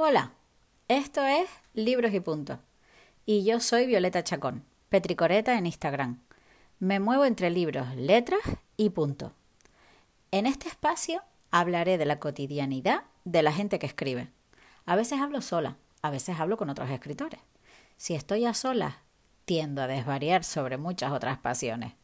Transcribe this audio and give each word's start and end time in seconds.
Hola, 0.00 0.30
esto 0.86 1.26
es 1.26 1.50
Libros 1.74 2.14
y 2.14 2.20
Punto. 2.20 2.60
Y 3.26 3.42
yo 3.44 3.58
soy 3.58 3.84
Violeta 3.84 4.22
Chacón, 4.22 4.64
Petricoreta 4.90 5.58
en 5.58 5.66
Instagram. 5.66 6.22
Me 6.78 7.00
muevo 7.00 7.24
entre 7.24 7.50
libros, 7.50 7.96
letras 7.96 8.38
y 8.76 8.90
punto. 8.90 9.32
En 10.30 10.46
este 10.46 10.68
espacio 10.68 11.24
hablaré 11.50 11.98
de 11.98 12.04
la 12.04 12.20
cotidianidad 12.20 13.06
de 13.24 13.42
la 13.42 13.52
gente 13.52 13.80
que 13.80 13.86
escribe. 13.86 14.30
A 14.86 14.94
veces 14.94 15.20
hablo 15.20 15.40
sola, 15.40 15.78
a 16.00 16.10
veces 16.10 16.38
hablo 16.38 16.56
con 16.56 16.70
otros 16.70 16.90
escritores. 16.90 17.40
Si 17.96 18.14
estoy 18.14 18.44
a 18.44 18.54
solas, 18.54 18.98
tiendo 19.46 19.82
a 19.82 19.88
desvariar 19.88 20.44
sobre 20.44 20.76
muchas 20.76 21.10
otras 21.10 21.38
pasiones. 21.38 21.94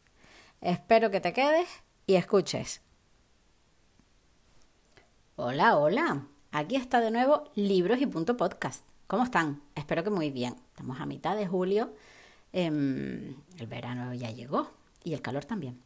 Espero 0.61 1.13
que 1.13 1.21
te 1.21 1.33
quedes 1.33 1.69
y 2.09 2.17
escuches. 2.17 2.83
Hola, 5.37 5.77
hola. 5.77 6.27
Aquí 6.57 6.77
está 6.77 7.01
de 7.01 7.11
nuevo 7.11 7.51
Libros 7.57 8.01
y 8.01 8.07
Punto 8.07 8.37
Podcast. 8.37 8.85
¿Cómo 9.09 9.25
están? 9.25 9.61
Espero 9.75 10.05
que 10.05 10.11
muy 10.11 10.31
bien. 10.31 10.55
Estamos 10.69 11.01
a 11.01 11.05
mitad 11.05 11.35
de 11.35 11.49
julio. 11.49 11.93
Em, 12.53 13.35
el 13.59 13.67
verano 13.67 14.15
ya 14.15 14.31
llegó 14.31 14.71
y 15.03 15.15
el 15.15 15.21
calor 15.21 15.45
también. 15.47 15.83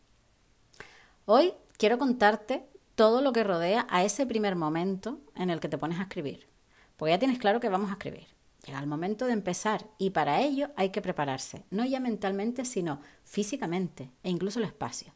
Hoy 1.25 1.55
quiero 1.79 1.97
contarte 1.97 2.67
todo 2.97 3.23
lo 3.23 3.33
que 3.33 3.45
rodea 3.45 3.87
a 3.89 4.05
ese 4.05 4.27
primer 4.27 4.57
momento 4.57 5.21
en 5.37 5.49
el 5.49 5.59
que 5.59 5.71
te 5.71 5.79
pones 5.79 6.01
a 6.01 6.03
escribir. 6.03 6.47
Porque 6.99 7.13
ya 7.13 7.19
tienes 7.19 7.39
claro 7.39 7.61
que 7.61 7.71
vamos 7.71 7.89
a 7.89 7.95
escribir. 7.95 8.27
Llega 8.67 8.79
el 8.79 8.87
momento 8.87 9.25
de 9.25 9.33
empezar 9.33 9.87
y 9.97 10.11
para 10.11 10.43
ello 10.43 10.69
hay 10.77 10.91
que 10.91 11.01
prepararse, 11.01 11.65
no 11.71 11.87
ya 11.87 11.99
mentalmente, 11.99 12.67
sino 12.67 13.01
físicamente 13.25 14.11
e 14.23 14.29
incluso 14.29 14.59
el 14.59 14.67
espacio. 14.67 15.15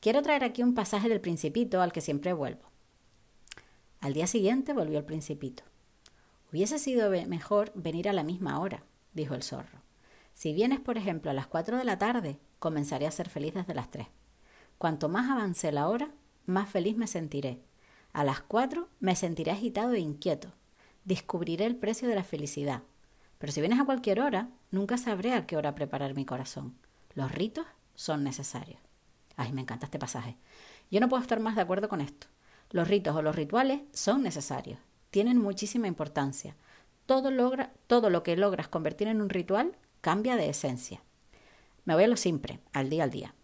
Quiero 0.00 0.20
traer 0.20 0.42
aquí 0.42 0.64
un 0.64 0.74
pasaje 0.74 1.08
del 1.08 1.20
principito 1.20 1.80
al 1.80 1.92
que 1.92 2.00
siempre 2.00 2.32
vuelvo. 2.32 2.69
Al 4.00 4.14
día 4.14 4.26
siguiente 4.26 4.72
volvió 4.72 4.98
el 4.98 5.04
principito. 5.04 5.62
Hubiese 6.50 6.78
sido 6.78 7.10
mejor 7.26 7.70
venir 7.74 8.08
a 8.08 8.14
la 8.14 8.22
misma 8.22 8.58
hora, 8.58 8.82
dijo 9.12 9.34
el 9.34 9.42
zorro. 9.42 9.82
Si 10.32 10.54
vienes, 10.54 10.80
por 10.80 10.96
ejemplo, 10.96 11.30
a 11.30 11.34
las 11.34 11.46
cuatro 11.46 11.76
de 11.76 11.84
la 11.84 11.98
tarde, 11.98 12.40
comenzaré 12.58 13.06
a 13.06 13.10
ser 13.10 13.28
feliz 13.28 13.52
desde 13.52 13.74
las 13.74 13.90
tres. 13.90 14.06
Cuanto 14.78 15.10
más 15.10 15.28
avance 15.30 15.70
la 15.70 15.86
hora, 15.86 16.10
más 16.46 16.70
feliz 16.70 16.96
me 16.96 17.06
sentiré. 17.06 17.60
A 18.14 18.24
las 18.24 18.40
cuatro 18.40 18.88
me 19.00 19.14
sentiré 19.16 19.50
agitado 19.50 19.92
e 19.92 20.00
inquieto. 20.00 20.54
Descubriré 21.04 21.66
el 21.66 21.76
precio 21.76 22.08
de 22.08 22.14
la 22.14 22.24
felicidad. 22.24 22.82
Pero 23.38 23.52
si 23.52 23.60
vienes 23.60 23.80
a 23.80 23.84
cualquier 23.84 24.20
hora, 24.20 24.48
nunca 24.70 24.96
sabré 24.96 25.34
a 25.34 25.46
qué 25.46 25.58
hora 25.58 25.74
preparar 25.74 26.14
mi 26.14 26.24
corazón. 26.24 26.74
Los 27.14 27.32
ritos 27.32 27.66
son 27.94 28.24
necesarios. 28.24 28.80
Ay, 29.36 29.52
me 29.52 29.60
encanta 29.60 29.84
este 29.84 29.98
pasaje. 29.98 30.38
Yo 30.90 31.00
no 31.00 31.08
puedo 31.10 31.22
estar 31.22 31.38
más 31.38 31.54
de 31.54 31.62
acuerdo 31.62 31.90
con 31.90 32.00
esto. 32.00 32.28
Los 32.70 32.88
ritos 32.88 33.16
o 33.16 33.22
los 33.22 33.34
rituales 33.34 33.80
son 33.92 34.22
necesarios, 34.22 34.78
tienen 35.10 35.38
muchísima 35.38 35.88
importancia. 35.88 36.54
Todo, 37.04 37.30
logra, 37.30 37.72
todo 37.88 38.10
lo 38.10 38.22
que 38.22 38.36
logras 38.36 38.68
convertir 38.68 39.08
en 39.08 39.20
un 39.20 39.28
ritual 39.28 39.76
cambia 40.00 40.36
de 40.36 40.48
esencia. 40.48 41.02
Me 41.84 41.94
voy 41.94 42.04
a 42.04 42.08
lo 42.08 42.16
simple, 42.16 42.60
al 42.72 42.88
día 42.88 43.02
al 43.02 43.10
día. 43.10 43.34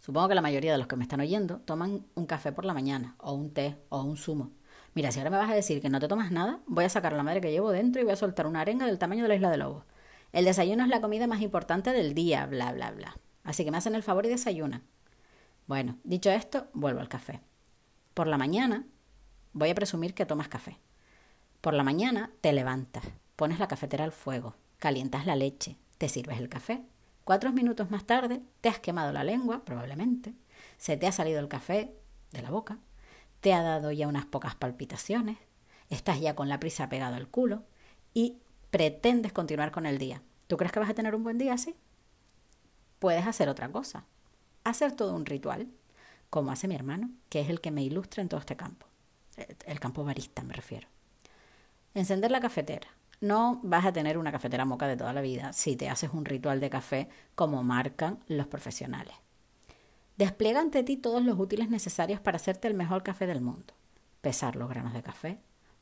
Supongo 0.00 0.28
que 0.28 0.34
la 0.34 0.42
mayoría 0.42 0.72
de 0.72 0.78
los 0.78 0.86
que 0.86 0.96
me 0.96 1.04
están 1.04 1.20
oyendo 1.20 1.60
toman 1.60 2.04
un 2.14 2.26
café 2.26 2.52
por 2.52 2.64
la 2.66 2.74
mañana, 2.74 3.14
o 3.18 3.32
un 3.32 3.54
té, 3.54 3.78
o 3.88 4.02
un 4.02 4.16
zumo. 4.16 4.50
Mira, 4.94 5.12
si 5.12 5.20
ahora 5.20 5.30
me 5.30 5.38
vas 5.38 5.50
a 5.50 5.54
decir 5.54 5.80
que 5.80 5.88
no 5.88 6.00
te 6.00 6.08
tomas 6.08 6.30
nada, 6.30 6.60
voy 6.66 6.84
a 6.84 6.88
sacar 6.90 7.12
la 7.14 7.22
madre 7.22 7.40
que 7.40 7.52
llevo 7.52 7.70
dentro 7.70 8.02
y 8.02 8.04
voy 8.04 8.12
a 8.12 8.16
soltar 8.16 8.46
una 8.46 8.60
arenga 8.60 8.86
del 8.86 8.98
tamaño 8.98 9.22
de 9.22 9.28
la 9.28 9.36
isla 9.36 9.50
de 9.50 9.56
lobos. 9.56 9.84
El 10.32 10.44
desayuno 10.44 10.82
es 10.82 10.90
la 10.90 11.00
comida 11.00 11.26
más 11.26 11.40
importante 11.40 11.92
del 11.92 12.12
día, 12.12 12.44
bla, 12.46 12.72
bla, 12.72 12.90
bla. 12.90 13.16
Así 13.44 13.64
que 13.64 13.70
me 13.70 13.78
hacen 13.78 13.94
el 13.94 14.02
favor 14.02 14.26
y 14.26 14.28
desayunan. 14.28 14.82
Bueno, 15.66 15.96
dicho 16.04 16.30
esto, 16.30 16.66
vuelvo 16.72 17.00
al 17.00 17.08
café. 17.08 17.40
Por 18.14 18.26
la 18.26 18.38
mañana, 18.38 18.84
voy 19.52 19.70
a 19.70 19.74
presumir 19.74 20.14
que 20.14 20.26
tomas 20.26 20.48
café. 20.48 20.78
Por 21.60 21.74
la 21.74 21.84
mañana 21.84 22.30
te 22.40 22.52
levantas, 22.52 23.04
pones 23.36 23.58
la 23.58 23.68
cafetera 23.68 24.04
al 24.04 24.12
fuego, 24.12 24.56
calientas 24.78 25.26
la 25.26 25.36
leche, 25.36 25.76
te 25.98 26.08
sirves 26.08 26.38
el 26.38 26.48
café. 26.48 26.82
Cuatro 27.24 27.52
minutos 27.52 27.90
más 27.90 28.04
tarde 28.04 28.42
te 28.60 28.68
has 28.68 28.80
quemado 28.80 29.12
la 29.12 29.22
lengua, 29.22 29.64
probablemente, 29.64 30.34
se 30.76 30.96
te 30.96 31.06
ha 31.06 31.12
salido 31.12 31.38
el 31.38 31.48
café 31.48 31.94
de 32.32 32.42
la 32.42 32.50
boca, 32.50 32.78
te 33.40 33.54
ha 33.54 33.62
dado 33.62 33.92
ya 33.92 34.08
unas 34.08 34.26
pocas 34.26 34.56
palpitaciones, 34.56 35.38
estás 35.88 36.20
ya 36.20 36.34
con 36.34 36.48
la 36.48 36.58
prisa 36.58 36.88
pegado 36.88 37.14
al 37.14 37.28
culo 37.28 37.62
y 38.12 38.38
pretendes 38.70 39.32
continuar 39.32 39.70
con 39.70 39.86
el 39.86 39.98
día. 39.98 40.22
¿Tú 40.48 40.56
crees 40.56 40.72
que 40.72 40.80
vas 40.80 40.90
a 40.90 40.94
tener 40.94 41.14
un 41.14 41.22
buen 41.22 41.38
día 41.38 41.52
así? 41.52 41.76
Puedes 42.98 43.26
hacer 43.26 43.48
otra 43.48 43.70
cosa, 43.70 44.04
hacer 44.64 44.92
todo 44.92 45.14
un 45.14 45.26
ritual 45.26 45.68
como 46.30 46.52
hace 46.52 46.68
mi 46.68 46.76
hermano, 46.76 47.10
que 47.28 47.40
es 47.40 47.50
el 47.50 47.60
que 47.60 47.72
me 47.72 47.82
ilustra 47.82 48.22
en 48.22 48.28
todo 48.28 48.40
este 48.40 48.56
campo. 48.56 48.86
El 49.66 49.80
campo 49.80 50.04
barista 50.04 50.42
me 50.42 50.54
refiero. 50.54 50.88
Encender 51.94 52.30
la 52.30 52.40
cafetera. 52.40 52.88
No 53.20 53.60
vas 53.62 53.84
a 53.84 53.92
tener 53.92 54.16
una 54.16 54.32
cafetera 54.32 54.64
moca 54.64 54.86
de 54.86 54.96
toda 54.96 55.12
la 55.12 55.20
vida 55.20 55.52
si 55.52 55.76
te 55.76 55.90
haces 55.90 56.10
un 56.12 56.24
ritual 56.24 56.60
de 56.60 56.70
café 56.70 57.08
como 57.34 57.62
marcan 57.62 58.20
los 58.28 58.46
profesionales. 58.46 59.14
Despliega 60.16 60.60
ante 60.60 60.82
ti 60.82 60.96
todos 60.96 61.22
los 61.22 61.38
útiles 61.38 61.68
necesarios 61.68 62.20
para 62.20 62.36
hacerte 62.36 62.68
el 62.68 62.74
mejor 62.74 63.02
café 63.02 63.26
del 63.26 63.40
mundo. 63.40 63.74
Pesar 64.20 64.56
los 64.56 64.68
granos 64.68 64.92
de 64.92 65.02
café, 65.02 65.38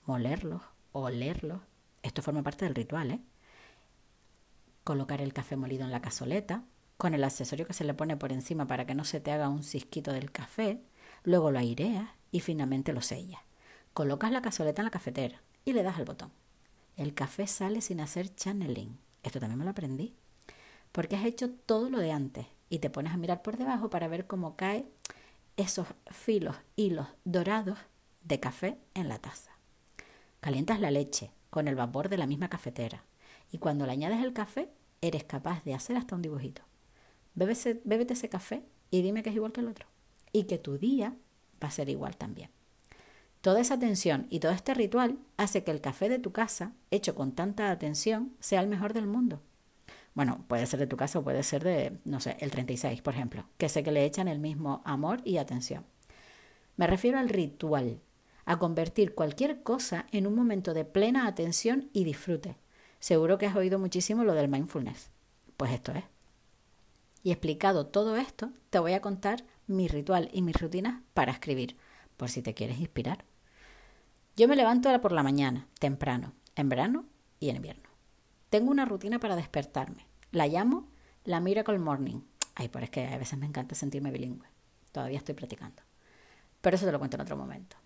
molerlos, 0.06 0.62
olerlos. 0.92 1.60
Esto 2.02 2.22
forma 2.22 2.42
parte 2.42 2.64
del 2.64 2.74
ritual, 2.74 3.10
¿eh? 3.10 3.20
Colocar 4.84 5.20
el 5.20 5.32
café 5.32 5.56
molido 5.56 5.84
en 5.84 5.90
la 5.90 6.00
cazoleta, 6.00 6.64
con 6.98 7.14
el 7.14 7.24
accesorio 7.24 7.64
que 7.64 7.72
se 7.72 7.84
le 7.84 7.94
pone 7.94 8.16
por 8.16 8.32
encima 8.32 8.66
para 8.66 8.84
que 8.84 8.94
no 8.94 9.04
se 9.04 9.20
te 9.20 9.30
haga 9.30 9.48
un 9.48 9.62
cisquito 9.62 10.12
del 10.12 10.32
café, 10.32 10.82
luego 11.22 11.52
lo 11.52 11.60
aireas 11.60 12.10
y 12.32 12.40
finalmente 12.40 12.92
lo 12.92 13.00
sellas. 13.00 13.40
Colocas 13.94 14.32
la 14.32 14.42
cazoleta 14.42 14.82
en 14.82 14.86
la 14.86 14.90
cafetera 14.90 15.40
y 15.64 15.72
le 15.72 15.84
das 15.84 15.96
al 15.96 16.04
botón. 16.04 16.32
El 16.96 17.14
café 17.14 17.46
sale 17.46 17.80
sin 17.80 18.00
hacer 18.00 18.34
channeling. 18.34 18.98
Esto 19.22 19.38
también 19.38 19.58
me 19.58 19.64
lo 19.64 19.70
aprendí. 19.70 20.16
Porque 20.90 21.14
has 21.14 21.24
hecho 21.24 21.50
todo 21.50 21.88
lo 21.88 21.98
de 21.98 22.10
antes 22.10 22.46
y 22.68 22.80
te 22.80 22.90
pones 22.90 23.12
a 23.12 23.16
mirar 23.16 23.42
por 23.42 23.56
debajo 23.56 23.90
para 23.90 24.08
ver 24.08 24.26
cómo 24.26 24.56
cae 24.56 24.84
esos 25.56 25.86
filos, 26.10 26.56
hilos 26.74 27.06
dorados 27.24 27.78
de 28.22 28.40
café 28.40 28.76
en 28.94 29.08
la 29.08 29.18
taza. 29.18 29.52
Calientas 30.40 30.80
la 30.80 30.90
leche 30.90 31.30
con 31.50 31.68
el 31.68 31.76
vapor 31.76 32.08
de 32.08 32.18
la 32.18 32.26
misma 32.26 32.48
cafetera 32.48 33.04
y 33.52 33.58
cuando 33.58 33.86
le 33.86 33.92
añades 33.92 34.22
el 34.24 34.32
café 34.32 34.68
eres 35.00 35.22
capaz 35.22 35.62
de 35.64 35.74
hacer 35.74 35.96
hasta 35.96 36.16
un 36.16 36.22
dibujito 36.22 36.62
bébete 37.38 38.12
ese 38.12 38.28
café 38.28 38.62
y 38.90 39.02
dime 39.02 39.22
que 39.22 39.30
es 39.30 39.36
igual 39.36 39.52
que 39.52 39.60
el 39.60 39.68
otro. 39.68 39.86
Y 40.32 40.44
que 40.44 40.58
tu 40.58 40.78
día 40.78 41.16
va 41.62 41.68
a 41.68 41.72
ser 41.72 41.88
igual 41.88 42.16
también. 42.16 42.50
Toda 43.40 43.60
esa 43.60 43.74
atención 43.74 44.26
y 44.30 44.40
todo 44.40 44.52
este 44.52 44.74
ritual 44.74 45.18
hace 45.36 45.62
que 45.62 45.70
el 45.70 45.80
café 45.80 46.08
de 46.08 46.18
tu 46.18 46.32
casa, 46.32 46.72
hecho 46.90 47.14
con 47.14 47.32
tanta 47.32 47.70
atención, 47.70 48.32
sea 48.40 48.60
el 48.60 48.68
mejor 48.68 48.92
del 48.92 49.06
mundo. 49.06 49.40
Bueno, 50.14 50.44
puede 50.48 50.66
ser 50.66 50.80
de 50.80 50.88
tu 50.88 50.96
casa 50.96 51.20
o 51.20 51.22
puede 51.22 51.44
ser 51.44 51.62
de, 51.62 51.98
no 52.04 52.18
sé, 52.18 52.36
el 52.40 52.50
36, 52.50 53.00
por 53.02 53.14
ejemplo, 53.14 53.44
que 53.56 53.68
sé 53.68 53.84
que 53.84 53.92
le 53.92 54.04
echan 54.04 54.26
el 54.26 54.40
mismo 54.40 54.82
amor 54.84 55.20
y 55.24 55.36
atención. 55.36 55.84
Me 56.76 56.88
refiero 56.88 57.18
al 57.18 57.28
ritual, 57.28 58.00
a 58.44 58.58
convertir 58.58 59.14
cualquier 59.14 59.62
cosa 59.62 60.06
en 60.10 60.26
un 60.26 60.34
momento 60.34 60.74
de 60.74 60.84
plena 60.84 61.26
atención 61.26 61.90
y 61.92 62.04
disfrute. 62.04 62.56
Seguro 62.98 63.38
que 63.38 63.46
has 63.46 63.54
oído 63.54 63.78
muchísimo 63.78 64.24
lo 64.24 64.34
del 64.34 64.48
mindfulness. 64.48 65.10
Pues 65.56 65.70
esto 65.70 65.92
es. 65.92 66.04
Y 67.28 67.30
explicado 67.30 67.84
todo 67.84 68.16
esto, 68.16 68.52
te 68.70 68.78
voy 68.78 68.94
a 68.94 69.02
contar 69.02 69.44
mi 69.66 69.86
ritual 69.86 70.30
y 70.32 70.40
mis 70.40 70.58
rutinas 70.58 71.02
para 71.12 71.30
escribir, 71.30 71.76
por 72.16 72.30
si 72.30 72.40
te 72.40 72.54
quieres 72.54 72.78
inspirar. 72.80 73.26
Yo 74.34 74.48
me 74.48 74.56
levanto 74.56 74.98
por 75.02 75.12
la 75.12 75.22
mañana, 75.22 75.68
temprano, 75.78 76.32
en 76.56 76.70
verano 76.70 77.04
y 77.38 77.50
en 77.50 77.56
invierno. 77.56 77.90
Tengo 78.48 78.70
una 78.70 78.86
rutina 78.86 79.20
para 79.20 79.36
despertarme. 79.36 80.06
La 80.30 80.46
llamo 80.46 80.88
la 81.24 81.38
Miracle 81.40 81.78
Morning. 81.78 82.22
Ay, 82.54 82.70
pero 82.70 82.84
es 82.84 82.90
que 82.90 83.06
a 83.06 83.18
veces 83.18 83.38
me 83.38 83.44
encanta 83.44 83.74
sentirme 83.74 84.10
bilingüe. 84.10 84.48
Todavía 84.90 85.18
estoy 85.18 85.34
practicando. 85.34 85.82
Pero 86.62 86.76
eso 86.76 86.86
te 86.86 86.92
lo 86.92 86.98
cuento 86.98 87.18
en 87.18 87.20
otro 87.20 87.36
momento. 87.36 87.76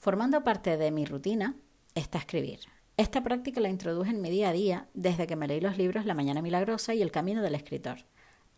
Formando 0.00 0.42
parte 0.42 0.76
de 0.76 0.90
mi 0.90 1.04
rutina 1.04 1.54
está 1.94 2.18
escribir. 2.18 2.58
Esta 2.96 3.22
práctica 3.22 3.60
la 3.60 3.68
introduje 3.68 4.10
en 4.10 4.20
mi 4.20 4.30
día 4.30 4.48
a 4.48 4.52
día 4.52 4.88
desde 4.92 5.28
que 5.28 5.36
me 5.36 5.46
leí 5.46 5.60
los 5.60 5.78
libros 5.78 6.04
La 6.04 6.14
Mañana 6.14 6.42
Milagrosa 6.42 6.94
y 6.94 7.02
El 7.02 7.12
Camino 7.12 7.42
del 7.42 7.54
Escritor. 7.54 7.98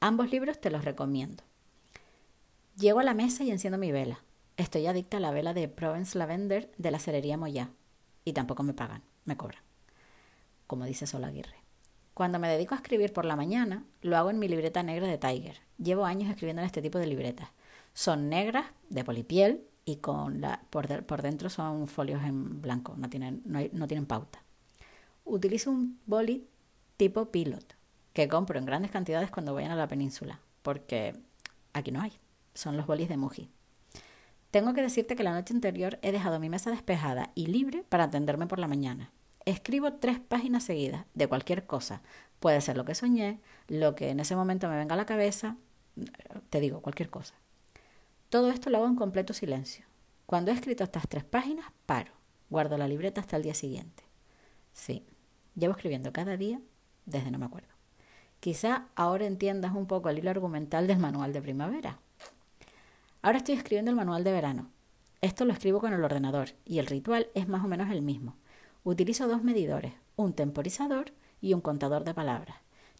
Ambos 0.01 0.31
libros 0.31 0.61
te 0.61 0.71
los 0.71 0.85
recomiendo. 0.85 1.43
Llego 2.79 3.01
a 3.01 3.05
la 3.05 3.15
mesa 3.15 3.43
y 3.43 3.51
enciendo 3.51 3.79
mi 3.79 3.91
vela. 3.91 4.21
Estoy 4.57 4.87
adicta 4.87 5.17
a 5.17 5.21
la 5.21 5.33
vela 5.33 5.55
de 5.55 5.67
Provence 5.67 6.17
Lavender 6.17 6.71
de 6.79 6.93
la 6.93 7.01
cerería 7.01 7.37
Moya. 7.37 7.71
Y 8.25 8.33
tampoco 8.33 8.63
me 8.63 8.75
pagan, 8.75 9.03
me 9.25 9.37
cobran. 9.37 9.63
Como 10.69 10.85
dice 10.85 11.09
Sol 11.09 11.25
Aguirre. 11.25 11.57
Cuando 12.15 12.39
me 12.39 12.49
dedico 12.49 12.75
a 12.75 12.79
escribir 12.79 13.13
por 13.13 13.25
la 13.25 13.35
mañana, 13.35 13.85
lo 14.01 14.17
hago 14.17 14.31
en 14.31 14.39
mi 14.39 14.47
libreta 14.47 14.85
negra 14.85 15.09
de 15.09 15.19
Tiger. 15.19 15.59
Llevo 15.79 16.05
años 16.05 16.31
escribiendo 16.31 16.63
en 16.63 16.67
este 16.67 16.83
tipo 16.83 16.99
de 16.99 17.07
libretas. 17.09 17.49
Son 17.93 18.29
negras, 18.29 18.67
de 18.91 19.03
polipiel, 19.03 19.65
y 19.85 19.97
con 19.97 20.41
la, 20.41 20.63
por, 20.71 21.23
dentro 21.23 21.51
son 21.51 21.89
folios 21.89 22.23
en 22.23 22.63
blanco, 22.63 22.95
no 22.97 23.09
tienen, 23.09 23.43
no 23.45 23.87
tienen 23.89 24.07
pauta. 24.07 24.45
Utilizo 25.25 25.71
un 25.71 25.99
boli 26.07 26.47
tipo 26.97 27.33
pilot 27.33 27.78
que 28.19 28.27
compro 28.27 28.59
en 28.59 28.67
grandes 28.67 28.91
cantidades 28.91 29.31
cuando 29.31 29.55
vayan 29.55 29.71
a 29.71 29.77
la 29.77 29.87
península, 29.87 30.41
porque 30.63 31.15
aquí 31.73 31.93
no 31.93 32.01
hay, 32.01 32.19
son 32.53 32.77
los 32.77 32.85
bolis 32.85 33.09
de 33.09 33.17
Muji. 33.17 33.49
Tengo 34.51 34.75
que 34.75 34.83
decirte 34.83 35.15
que 35.15 35.23
la 35.23 35.35
noche 35.35 35.55
anterior 35.55 36.01
he 36.03 36.11
dejado 36.11 36.41
mi 36.41 36.49
mesa 36.49 36.73
despejada 36.73 37.31
y 37.37 37.47
libre 37.47 37.85
para 37.89 38.03
atenderme 38.03 38.49
por 38.49 38.59
la 38.59 38.67
mañana. 38.67 39.13
Escribo 39.45 39.93
tres 39.93 40.19
páginas 40.19 40.65
seguidas 40.65 41.05
de 41.15 41.29
cualquier 41.29 41.65
cosa. 41.65 42.03
Puede 42.41 42.61
ser 42.61 42.77
lo 42.77 42.85
que 42.85 42.97
soñé, 42.97 43.39
lo 43.69 43.95
que 43.95 44.11
en 44.11 44.19
ese 44.19 44.35
momento 44.35 44.69
me 44.69 44.77
venga 44.77 44.95
a 44.95 44.99
la 44.99 45.07
cabeza, 45.07 45.57
te 46.51 46.59
digo, 46.59 46.83
cualquier 46.83 47.11
cosa. 47.11 47.37
Todo 48.31 48.51
esto 48.51 48.69
lo 48.69 48.79
hago 48.79 48.89
en 48.89 48.97
completo 48.97 49.33
silencio. 49.33 49.87
Cuando 50.27 50.51
he 50.51 50.55
escrito 50.55 50.83
estas 50.83 51.07
tres 51.07 51.23
páginas, 51.23 51.67
paro. 51.87 52.11
Guardo 52.51 52.79
la 52.79 52.89
libreta 52.89 53.21
hasta 53.21 53.37
el 53.37 53.45
día 53.45 53.55
siguiente. 53.55 54.03
Sí, 54.73 55.07
llevo 55.55 55.75
escribiendo 55.75 56.13
cada 56.13 56.37
día 56.37 56.61
desde 57.07 57.31
no 57.31 57.39
me 57.39 57.47
acuerdo. 57.47 57.78
Quizá 58.41 58.87
ahora 58.95 59.27
entiendas 59.27 59.75
un 59.75 59.87
poco 59.87 60.09
el 60.09 60.19
hilo 60.19 60.31
argumental 60.31 60.87
del 60.87 60.99
manual 60.99 61.33
de 61.33 61.43
primavera. 61.43 61.99
Ahora 63.21 63.39
estoy 63.39 63.57
escribiendo 63.57 63.91
el 63.91 63.97
manual 63.97 64.23
de 64.23 64.33
verano. 64.33 64.71
Esto 65.21 65.45
lo 65.45 65.53
escribo 65.53 65.81
con 65.81 65.93
el 65.93 66.05
ordenador 66.05 66.51
y 66.65 66.79
el 66.79 66.87
ritual 66.87 67.29
es 67.35 67.49
más 67.49 67.65
o 67.65 67.69
menos 67.69 67.91
el 67.91 68.03
mismo. 68.03 68.37
Utilizo 68.85 69.27
dos 69.27 69.43
medidores, 69.43 69.93
un 70.15 70.33
temporizador 70.33 71.13
y 71.41 71.53
un 71.53 71.61
contador 71.61 72.05
de 72.05 72.15
palabras. 72.15 72.57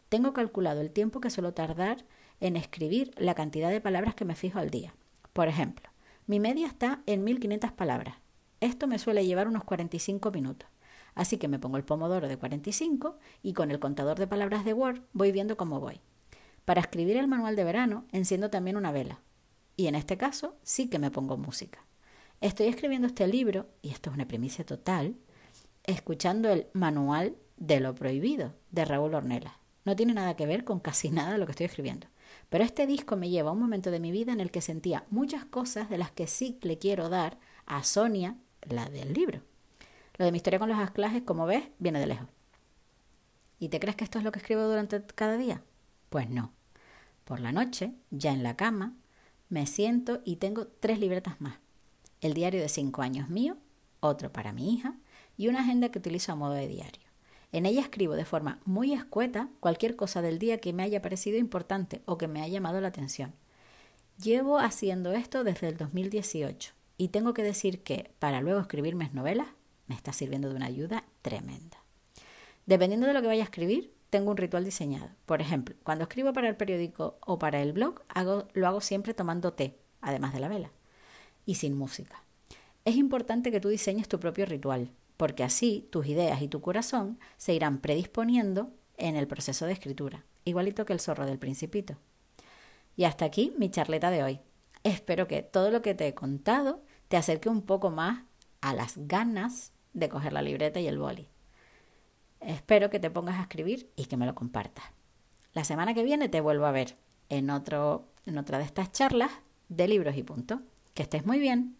Tengo 0.09 0.33
calculado 0.33 0.81
el 0.81 0.91
tiempo 0.91 1.21
que 1.21 1.29
suelo 1.29 1.53
tardar 1.53 2.03
en 2.41 2.57
escribir 2.57 3.11
la 3.17 3.35
cantidad 3.35 3.69
de 3.69 3.79
palabras 3.79 4.15
que 4.15 4.25
me 4.25 4.35
fijo 4.35 4.59
al 4.59 4.69
día. 4.69 4.93
Por 5.31 5.47
ejemplo, 5.47 5.89
mi 6.27 6.41
media 6.41 6.67
está 6.67 7.01
en 7.05 7.23
1500 7.23 7.71
palabras. 7.71 8.17
Esto 8.59 8.87
me 8.87 8.99
suele 8.99 9.25
llevar 9.25 9.47
unos 9.47 9.63
45 9.63 10.31
minutos. 10.31 10.67
Así 11.19 11.37
que 11.37 11.49
me 11.49 11.59
pongo 11.59 11.75
el 11.75 11.83
pomodoro 11.83 12.29
de 12.29 12.37
45 12.37 13.17
y 13.43 13.51
con 13.51 13.71
el 13.71 13.79
contador 13.81 14.17
de 14.17 14.25
palabras 14.25 14.63
de 14.63 14.71
Word 14.71 15.01
voy 15.11 15.33
viendo 15.33 15.57
cómo 15.57 15.81
voy. 15.81 15.99
Para 16.63 16.79
escribir 16.79 17.17
el 17.17 17.27
manual 17.27 17.57
de 17.57 17.65
verano 17.65 18.05
enciendo 18.13 18.49
también 18.49 18.77
una 18.77 18.93
vela. 18.93 19.19
Y 19.75 19.87
en 19.87 19.95
este 19.95 20.15
caso 20.15 20.55
sí 20.63 20.89
que 20.89 20.97
me 20.97 21.11
pongo 21.11 21.35
música. 21.35 21.85
Estoy 22.39 22.67
escribiendo 22.67 23.05
este 23.05 23.27
libro, 23.27 23.67
y 23.81 23.89
esto 23.89 24.09
es 24.09 24.15
una 24.15 24.29
primicia 24.29 24.65
total, 24.65 25.17
escuchando 25.83 26.47
el 26.47 26.67
manual 26.71 27.35
de 27.57 27.81
lo 27.81 27.93
prohibido 27.95 28.53
de 28.71 28.85
Raúl 28.85 29.13
Ornella. 29.13 29.59
No 29.83 29.97
tiene 29.97 30.13
nada 30.13 30.37
que 30.37 30.45
ver 30.45 30.63
con 30.63 30.79
casi 30.79 31.09
nada 31.09 31.37
lo 31.37 31.45
que 31.45 31.51
estoy 31.51 31.65
escribiendo. 31.65 32.07
Pero 32.47 32.63
este 32.63 32.87
disco 32.87 33.17
me 33.17 33.29
lleva 33.29 33.49
a 33.49 33.53
un 33.53 33.59
momento 33.59 33.91
de 33.91 33.99
mi 33.99 34.13
vida 34.13 34.31
en 34.31 34.39
el 34.39 34.51
que 34.51 34.61
sentía 34.61 35.03
muchas 35.09 35.43
cosas 35.43 35.89
de 35.89 35.97
las 35.97 36.11
que 36.11 36.27
sí 36.27 36.57
le 36.61 36.77
quiero 36.77 37.09
dar 37.09 37.39
a 37.65 37.83
Sonia, 37.83 38.37
la 38.61 38.89
del 38.89 39.11
libro. 39.11 39.41
Lo 40.19 40.25
de 40.25 40.33
mi 40.33 40.35
historia 40.35 40.59
con 40.59 40.67
los 40.67 40.77
anclajes, 40.77 41.23
como 41.23 41.45
ves, 41.45 41.63
viene 41.79 41.97
de 41.97 42.07
lejos. 42.07 42.27
¿Y 43.57 43.69
te 43.69 43.79
crees 43.79 43.95
que 43.95 44.03
esto 44.03 44.17
es 44.17 44.25
lo 44.25 44.33
que 44.33 44.39
escribo 44.39 44.63
durante 44.63 45.01
cada 45.15 45.37
día? 45.37 45.63
Pues 46.09 46.29
no. 46.29 46.51
Por 47.23 47.39
la 47.39 47.53
noche, 47.53 47.93
ya 48.11 48.33
en 48.33 48.43
la 48.43 48.57
cama, 48.57 48.97
me 49.47 49.65
siento 49.65 50.19
y 50.25 50.35
tengo 50.35 50.67
tres 50.67 50.99
libretas 50.99 51.39
más. 51.39 51.59
El 52.19 52.33
diario 52.33 52.61
de 52.61 52.67
cinco 52.67 53.01
años 53.01 53.29
mío, 53.29 53.55
otro 54.01 54.29
para 54.33 54.51
mi 54.51 54.73
hija 54.73 54.97
y 55.37 55.47
una 55.47 55.61
agenda 55.61 55.87
que 55.87 55.99
utilizo 55.99 56.33
a 56.33 56.35
modo 56.35 56.51
de 56.51 56.67
diario. 56.67 57.07
En 57.53 57.65
ella 57.65 57.79
escribo 57.79 58.15
de 58.15 58.25
forma 58.25 58.59
muy 58.65 58.91
escueta 58.91 59.47
cualquier 59.61 59.95
cosa 59.95 60.21
del 60.21 60.37
día 60.37 60.59
que 60.59 60.73
me 60.73 60.83
haya 60.83 61.01
parecido 61.01 61.37
importante 61.37 62.01
o 62.03 62.17
que 62.17 62.27
me 62.27 62.41
haya 62.41 62.55
llamado 62.55 62.81
la 62.81 62.89
atención. 62.89 63.33
Llevo 64.21 64.59
haciendo 64.59 65.13
esto 65.13 65.45
desde 65.45 65.69
el 65.69 65.77
2018 65.77 66.73
y 66.97 67.07
tengo 67.07 67.33
que 67.33 67.41
decir 67.41 67.83
que 67.83 68.11
para 68.19 68.41
luego 68.41 68.59
escribir 68.59 68.95
mis 68.95 69.13
novelas 69.13 69.47
me 69.89 69.95
está 69.95 70.13
sirviendo 70.13 70.47
de 70.47 70.55
una 70.55 70.67
ayuda 70.67 71.03
tremenda. 71.21 71.83
Dependiendo 72.65 73.07
de 73.07 73.13
lo 73.13 73.21
que 73.21 73.27
vaya 73.27 73.41
a 73.41 73.45
escribir, 73.45 73.91
tengo 74.09 74.31
un 74.31 74.37
ritual 74.37 74.63
diseñado. 74.63 75.09
Por 75.25 75.41
ejemplo, 75.41 75.75
cuando 75.83 76.03
escribo 76.03 76.31
para 76.31 76.47
el 76.47 76.55
periódico 76.55 77.17
o 77.25 77.37
para 77.39 77.61
el 77.61 77.73
blog, 77.73 78.01
lo 78.53 78.67
hago 78.67 78.81
siempre 78.81 79.13
tomando 79.13 79.53
té, 79.53 79.77
además 80.01 80.33
de 80.33 80.39
la 80.39 80.47
vela, 80.47 80.71
y 81.45 81.55
sin 81.55 81.77
música. 81.77 82.23
Es 82.85 82.95
importante 82.95 83.51
que 83.51 83.59
tú 83.59 83.69
diseñes 83.69 84.07
tu 84.07 84.19
propio 84.19 84.45
ritual, 84.45 84.91
porque 85.17 85.43
así 85.43 85.87
tus 85.91 86.07
ideas 86.07 86.41
y 86.41 86.47
tu 86.47 86.61
corazón 86.61 87.19
se 87.37 87.53
irán 87.53 87.79
predisponiendo 87.79 88.71
en 88.97 89.15
el 89.15 89.27
proceso 89.27 89.65
de 89.65 89.73
escritura, 89.73 90.23
igualito 90.45 90.85
que 90.85 90.93
el 90.93 90.99
zorro 90.99 91.25
del 91.25 91.39
principito. 91.39 91.97
Y 92.95 93.05
hasta 93.05 93.25
aquí 93.25 93.53
mi 93.57 93.69
charleta 93.69 94.11
de 94.11 94.23
hoy. 94.23 94.39
Espero 94.83 95.27
que 95.27 95.41
todo 95.41 95.71
lo 95.71 95.81
que 95.81 95.93
te 95.93 96.07
he 96.07 96.13
contado 96.13 96.83
te 97.07 97.17
acerque 97.17 97.49
un 97.49 97.63
poco 97.63 97.89
más 97.89 98.23
a 98.61 98.73
las 98.73 98.95
ganas 99.07 99.73
de 99.93 100.09
coger 100.09 100.33
la 100.33 100.41
libreta 100.41 100.79
y 100.79 100.87
el 100.87 100.99
boli. 100.99 101.27
Espero 102.39 102.89
que 102.89 102.99
te 102.99 103.11
pongas 103.11 103.39
a 103.39 103.43
escribir 103.43 103.91
y 103.95 104.05
que 104.05 104.17
me 104.17 104.25
lo 104.25 104.35
compartas. 104.35 104.85
La 105.53 105.63
semana 105.63 105.93
que 105.93 106.03
viene 106.03 106.29
te 106.29 106.41
vuelvo 106.41 106.65
a 106.65 106.71
ver 106.71 106.95
en, 107.29 107.49
otro, 107.49 108.07
en 108.25 108.37
otra 108.37 108.57
de 108.59 108.65
estas 108.65 108.91
charlas 108.91 109.31
de 109.67 109.87
libros 109.87 110.15
y 110.15 110.23
punto. 110.23 110.61
Que 110.93 111.03
estés 111.03 111.25
muy 111.25 111.39
bien. 111.39 111.78